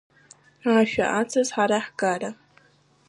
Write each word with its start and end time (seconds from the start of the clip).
Ашәа 0.77 1.05
ацыз 1.19 1.47
ҳара 1.55 1.79
ҳгара… 1.85 2.29